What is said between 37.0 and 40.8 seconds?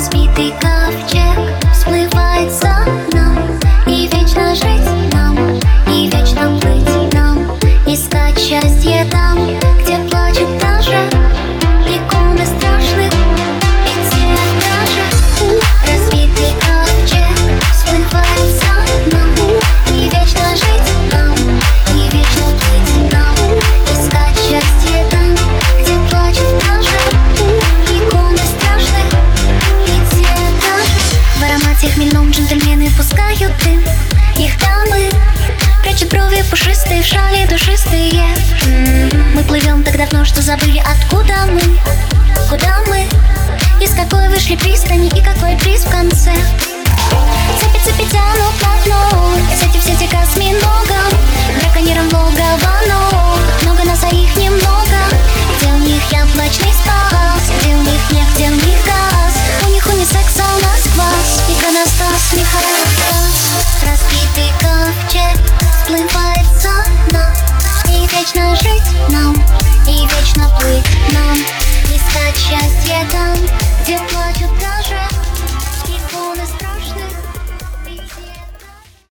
В шале душистые. Мы плывем так давно, что забыли